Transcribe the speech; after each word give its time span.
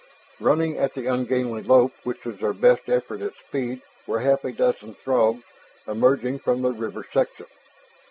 Running 0.39 0.79
at 0.79 0.95
the 0.95 1.05
ungainly 1.05 1.61
lope 1.61 1.93
which 2.03 2.25
was 2.25 2.37
their 2.39 2.53
best 2.53 2.89
effort 2.89 3.21
at 3.21 3.35
speed 3.35 3.83
were 4.07 4.21
half 4.21 4.43
a 4.43 4.51
dozen 4.51 4.95
Throgs 4.95 5.43
emerging 5.87 6.39
from 6.39 6.63
the 6.63 6.71
river 6.73 7.05
section. 7.13 7.45